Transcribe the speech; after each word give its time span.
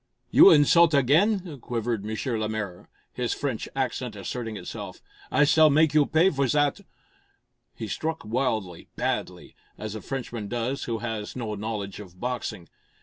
"You 0.31 0.49
insult 0.49 0.95
again!" 0.95 1.59
quivered 1.59 2.03
M. 2.09 2.17
Lemaire, 2.39 2.89
his 3.13 3.35
French 3.35 3.69
accent 3.75 4.15
asserting 4.15 4.57
itself. 4.57 4.99
"I 5.31 5.43
s'all 5.43 5.69
make 5.69 5.93
you 5.93 6.07
pay 6.07 6.31
for 6.31 6.47
zat!" 6.47 6.81
He 7.75 7.87
struck 7.87 8.25
wildly, 8.25 8.87
badly, 8.95 9.55
as 9.77 9.93
a 9.93 10.01
Frenchman 10.01 10.47
does 10.47 10.85
who 10.85 10.97
has 11.05 11.35
no 11.35 11.53
knowledge 11.53 11.99
of 11.99 12.19
boxing. 12.19 12.67